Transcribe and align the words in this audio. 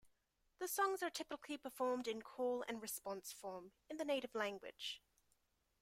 The 0.57 0.67
songs 0.67 1.03
are 1.03 1.11
typically 1.11 1.57
performed 1.57 2.07
in 2.07 2.23
call 2.23 2.65
and 2.67 2.81
response 2.81 3.31
form, 3.31 3.71
in 3.87 3.97
the 3.97 4.03
native 4.03 4.33
language. 4.33 4.99